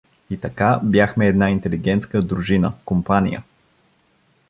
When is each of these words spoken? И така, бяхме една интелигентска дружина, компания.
И 0.29 0.37
така, 0.37 0.79
бяхме 0.83 1.27
една 1.27 1.49
интелигентска 1.49 2.21
дружина, 2.21 2.73
компания. 2.85 3.43